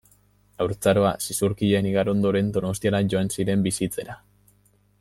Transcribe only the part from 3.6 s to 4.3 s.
bizitzera.